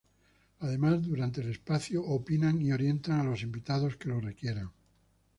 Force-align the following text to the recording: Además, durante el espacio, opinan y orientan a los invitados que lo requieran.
Además, 0.61 1.03
durante 1.03 1.41
el 1.41 1.51
espacio, 1.51 2.03
opinan 2.03 2.59
y 2.59 2.71
orientan 2.71 3.19
a 3.19 3.23
los 3.23 3.43
invitados 3.43 3.97
que 3.97 4.09
lo 4.09 4.19
requieran. 4.19 4.71